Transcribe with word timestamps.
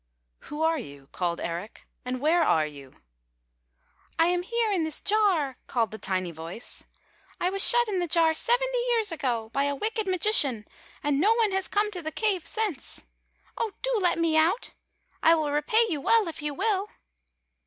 "Who 0.49 0.63
are 0.63 0.79
you?" 0.79 1.09
called 1.11 1.39
Eric, 1.39 1.85
"and 2.05 2.19
where 2.19 2.41
are 2.41 2.65
you? 2.65 3.03
""I 4.19 4.29
am 4.29 4.41
here 4.41 4.71
in 4.71 4.83
this 4.83 4.99
jar," 4.99 5.57
called 5.67 5.91
the 5.91 5.99
tiny 5.99 6.31
voice." 6.31 6.85
I 7.39 7.51
was 7.51 7.63
shut 7.63 7.87
in 7.87 7.99
the 7.99 8.07
jar 8.07 8.33
seventy 8.33 8.79
years 8.95 9.11
ago 9.11 9.49
by 9.53 9.65
a 9.65 9.75
wicked 9.75 10.07
magician— 10.07 10.67
and 11.03 11.19
no 11.21 11.35
one 11.35 11.51
has 11.51 11.67
come 11.67 11.91
to 11.91 12.01
the 12.01 12.11
cave 12.11 12.47
since. 12.47 13.01
Oh, 13.59 13.73
do 13.83 13.91
let 14.01 14.17
me 14.17 14.35
out! 14.35 14.73
I 15.21 15.35
will 15.35 15.51
repay 15.51 15.85
you 15.87 16.01
well 16.01 16.27
if 16.27 16.41
you 16.41 16.55
will." 16.55 16.89